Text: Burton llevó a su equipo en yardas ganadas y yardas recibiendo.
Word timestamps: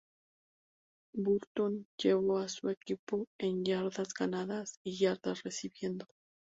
Burton 1.15 1.85
llevó 1.95 2.39
a 2.39 2.47
su 2.49 2.69
equipo 2.71 3.27
en 3.37 3.63
yardas 3.63 4.15
ganadas 4.15 4.79
y 4.83 4.97
yardas 4.97 5.43
recibiendo. 5.43 6.07